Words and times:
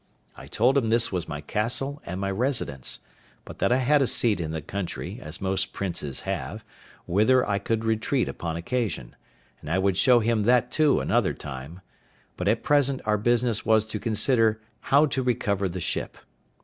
I 0.35 0.47
told 0.47 0.79
him 0.79 0.89
this 0.89 1.11
was 1.11 1.29
my 1.29 1.41
castle 1.41 2.01
and 2.07 2.19
my 2.19 2.31
residence, 2.31 3.01
but 3.45 3.59
that 3.59 3.71
I 3.71 3.77
had 3.77 4.01
a 4.01 4.07
seat 4.07 4.39
in 4.39 4.49
the 4.49 4.59
country, 4.59 5.19
as 5.21 5.39
most 5.39 5.73
princes 5.73 6.21
have, 6.21 6.65
whither 7.05 7.47
I 7.47 7.59
could 7.59 7.85
retreat 7.85 8.27
upon 8.27 8.55
occasion, 8.55 9.15
and 9.61 9.69
I 9.69 9.77
would 9.77 9.97
show 9.97 10.19
him 10.19 10.41
that 10.41 10.71
too 10.71 11.01
another 11.01 11.35
time; 11.35 11.81
but 12.35 12.47
at 12.47 12.63
present 12.63 13.01
our 13.05 13.19
business 13.19 13.63
was 13.63 13.85
to 13.85 13.99
consider 13.99 14.59
how 14.79 15.05
to 15.05 15.21
recover 15.21 15.69
the 15.69 15.79
ship. 15.79 16.17